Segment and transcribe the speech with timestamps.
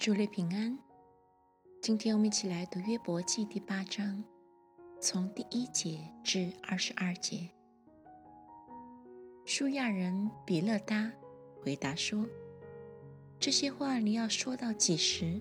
[0.00, 0.78] 主内平安。
[1.82, 4.24] 今天我们一起来读约伯记第八章，
[4.98, 7.50] 从第一节至二十二节。
[9.44, 11.12] 舒亚人比勒达
[11.62, 12.26] 回答说
[13.38, 15.38] ：“这些话你要说到几时？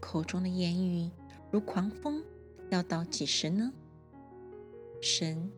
[0.00, 1.08] 口中的言语
[1.52, 2.24] 如狂风，
[2.70, 3.72] 要到几时呢？
[5.00, 5.48] 神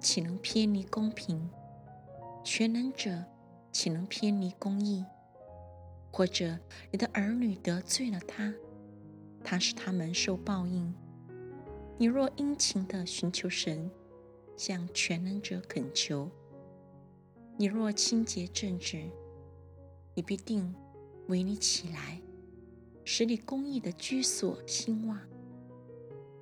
[0.00, 1.50] 岂能偏离公平？
[2.42, 3.22] 全能者
[3.70, 5.04] 岂能偏离公义？”
[6.12, 6.58] 或者
[6.90, 8.52] 你的儿女得罪了他，
[9.42, 10.94] 他使他们受报应。
[11.96, 13.90] 你若殷勤的寻求神，
[14.56, 16.28] 向全能者恳求；
[17.56, 19.08] 你若清洁正直，
[20.14, 20.74] 你必定
[21.28, 22.20] 为你起来，
[23.04, 25.18] 使你公义的居所兴旺。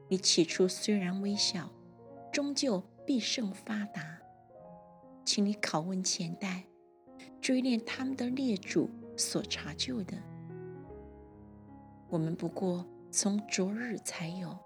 [0.09, 1.71] 你起初虽然微小，
[2.33, 4.19] 终究必胜发达。
[5.25, 6.65] 请你拷问前代，
[7.41, 8.91] 追念他们的列祖。
[9.21, 10.17] 所查究的，
[12.09, 14.59] 我们不过从昨日才有，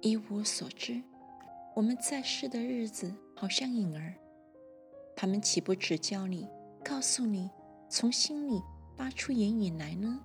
[0.00, 1.02] 一无所知。
[1.74, 4.14] 我们在世的日子好像影儿，
[5.14, 6.48] 他们岂不指教你，
[6.82, 7.50] 告诉你，
[7.90, 8.62] 从心里
[8.96, 10.24] 发出言语来呢？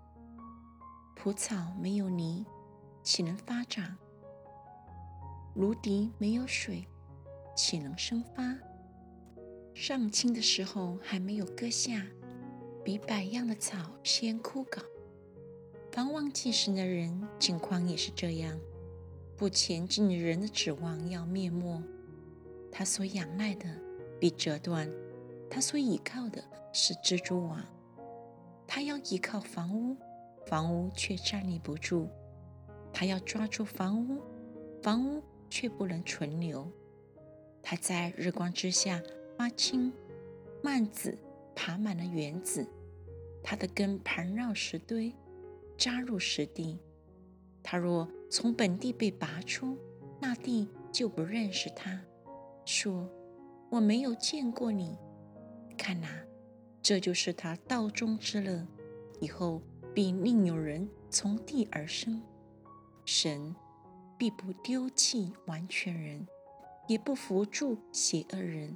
[1.13, 2.45] 蒲草没有泥，
[3.03, 3.97] 岂能发长？
[5.55, 6.87] 芦荻没有水，
[7.53, 8.57] 岂能生发？
[9.73, 12.01] 上青的时候还没有割下。
[12.83, 14.81] 比百样的草先枯槁，
[15.91, 18.59] 凡忘记神的人，境况也是这样。
[19.37, 21.83] 不前进的人的指望要灭没，
[22.71, 23.67] 他所仰赖的
[24.19, 24.89] 必折断，
[25.47, 27.63] 他所倚靠的是蜘蛛网。
[28.65, 29.95] 他要依靠房屋，
[30.47, 32.07] 房屋却站立不住；
[32.91, 34.21] 他要抓住房屋，
[34.81, 36.67] 房屋却不能存留。
[37.61, 39.03] 他在日光之下
[39.37, 39.93] 发青，
[40.63, 41.15] 蔓子。
[41.55, 42.67] 爬满了园子，
[43.43, 45.13] 它的根盘绕石堆，
[45.77, 46.79] 扎入石地。
[47.63, 49.77] 它若从本地被拔出，
[50.19, 52.01] 那地就不认识它，
[52.65, 53.09] 说
[53.69, 54.97] ：“我没有见过你。”
[55.77, 56.07] 看哪，
[56.81, 58.65] 这就是他道中之乐。
[59.19, 59.61] 以后
[59.93, 62.21] 必另有人从地而生。
[63.05, 63.55] 神
[64.17, 66.27] 必不丢弃完全人，
[66.87, 68.75] 也不扶助邪恶人。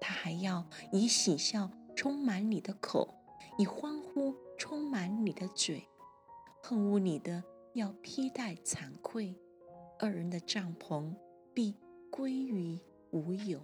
[0.00, 1.70] 他还要以喜笑。
[2.04, 3.14] 充满你的口，
[3.56, 5.88] 以欢呼充满你的嘴，
[6.62, 7.42] 恨恶你的
[7.72, 9.34] 要披戴惭愧，
[9.98, 11.16] 二人的帐篷
[11.54, 11.74] 必
[12.10, 12.78] 归于
[13.10, 13.58] 无有。